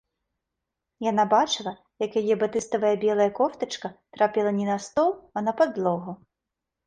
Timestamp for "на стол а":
4.73-5.47